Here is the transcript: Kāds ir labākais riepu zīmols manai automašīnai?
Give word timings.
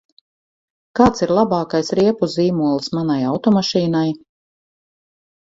Kāds 0.99 1.23
ir 1.25 1.33
labākais 1.39 1.93
riepu 1.99 2.29
zīmols 2.37 2.89
manai 3.01 3.19
automašīnai? 3.35 4.09